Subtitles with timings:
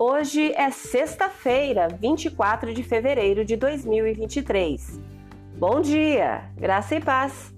[0.00, 5.00] Hoje é sexta-feira, 24 de fevereiro de 2023.
[5.58, 7.52] Bom dia, graça e paz.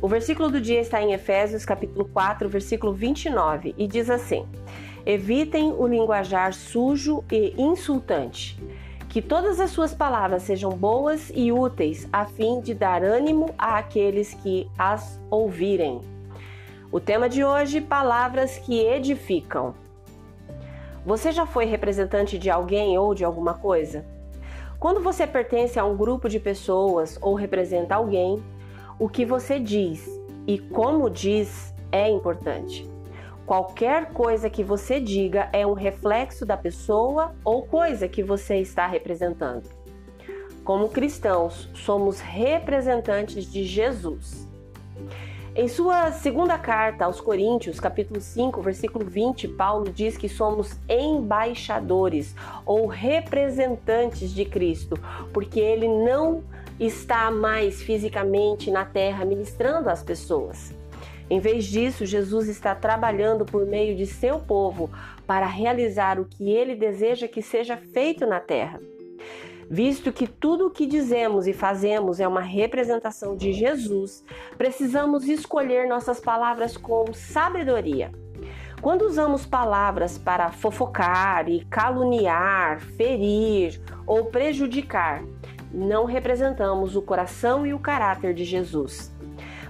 [0.00, 4.46] O versículo do dia está em Efésios, capítulo 4, versículo 29, e diz assim:
[5.04, 8.58] Evitem o linguajar sujo e insultante.
[9.10, 14.32] Que todas as suas palavras sejam boas e úteis, a fim de dar ânimo àqueles
[14.32, 16.00] que as ouvirem.
[16.90, 19.74] O tema de hoje: palavras que edificam.
[21.06, 24.04] Você já foi representante de alguém ou de alguma coisa?
[24.76, 28.42] Quando você pertence a um grupo de pessoas ou representa alguém,
[28.98, 30.04] o que você diz
[30.48, 32.90] e como diz é importante.
[33.46, 38.84] Qualquer coisa que você diga é um reflexo da pessoa ou coisa que você está
[38.88, 39.70] representando.
[40.64, 44.48] Como cristãos, somos representantes de Jesus.
[45.58, 52.34] Em sua segunda carta aos Coríntios, capítulo 5, versículo 20, Paulo diz que somos embaixadores
[52.66, 54.98] ou representantes de Cristo,
[55.32, 56.44] porque ele não
[56.78, 60.74] está mais fisicamente na terra ministrando às pessoas.
[61.30, 64.90] Em vez disso, Jesus está trabalhando por meio de seu povo
[65.26, 68.78] para realizar o que ele deseja que seja feito na terra.
[69.68, 74.24] Visto que tudo o que dizemos e fazemos é uma representação de Jesus,
[74.56, 78.12] precisamos escolher nossas palavras com sabedoria.
[78.80, 85.24] Quando usamos palavras para fofocar e caluniar, ferir ou prejudicar,
[85.72, 89.12] não representamos o coração e o caráter de Jesus.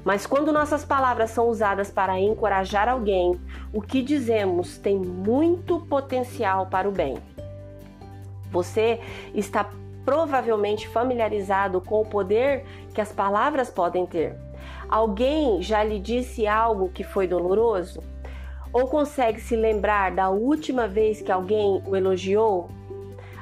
[0.05, 3.41] Mas quando nossas palavras são usadas para encorajar alguém,
[3.73, 7.17] o que dizemos tem muito potencial para o bem.
[8.53, 9.01] Você
[9.35, 9.69] está
[10.07, 14.37] provavelmente familiarizado com o poder que as palavras podem ter.
[14.89, 18.01] Alguém já lhe disse algo que foi doloroso?
[18.73, 22.69] Ou consegue se lembrar da última vez que alguém o elogiou?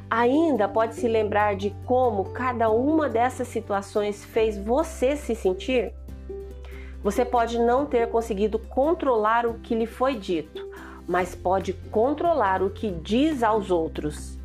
[0.09, 5.93] Ainda pode se lembrar de como cada uma dessas situações fez você se sentir?
[7.03, 10.67] Você pode não ter conseguido controlar o que lhe foi dito,
[11.07, 14.39] mas pode controlar o que diz aos outros.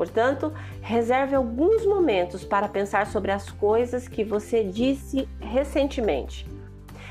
[0.00, 0.50] Portanto,
[0.80, 6.48] reserve alguns momentos para pensar sobre as coisas que você disse recentemente.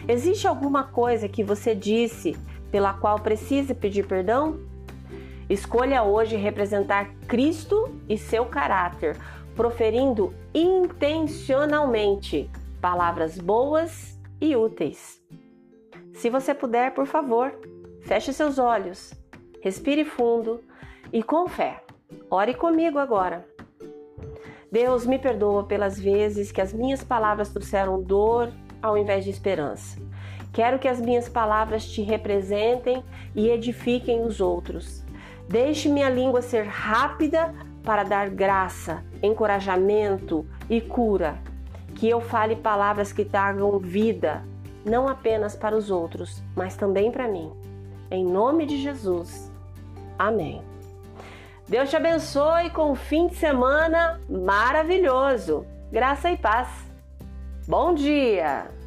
[0.07, 2.35] Existe alguma coisa que você disse
[2.71, 4.59] pela qual precisa pedir perdão?
[5.47, 9.15] Escolha hoje representar Cristo e seu caráter,
[9.55, 12.49] proferindo intencionalmente
[12.81, 15.21] palavras boas e úteis.
[16.15, 17.53] Se você puder, por favor,
[18.01, 19.13] feche seus olhos,
[19.61, 20.63] respire fundo
[21.13, 21.83] e com fé
[22.31, 23.43] Ore comigo agora.
[24.71, 28.51] Deus me perdoa pelas vezes que as minhas palavras trouxeram dor
[28.81, 29.99] ao invés de esperança.
[30.53, 33.03] Quero que as minhas palavras te representem
[33.35, 35.03] e edifiquem os outros.
[35.47, 37.53] Deixe minha língua ser rápida
[37.83, 41.39] para dar graça, encorajamento e cura.
[41.95, 44.45] Que eu fale palavras que tragam vida,
[44.85, 47.51] não apenas para os outros, mas também para mim.
[48.11, 49.51] Em nome de Jesus.
[50.17, 50.61] Amém.
[51.69, 55.67] Deus te abençoe com um fim de semana maravilhoso.
[55.91, 56.67] Graça e paz.
[57.67, 58.78] Bom dia!